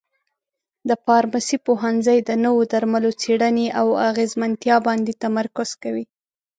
د 0.89 0.91
فارمسي 1.03 1.57
پوهنځی 1.67 2.17
د 2.29 2.31
نوو 2.43 2.61
درملو 2.71 3.11
څېړنې 3.21 3.67
او 3.79 3.87
اغیزمنتیا 4.09 4.75
باندې 4.87 5.19
تمرکز 5.23 5.69
کوي. 5.83 6.05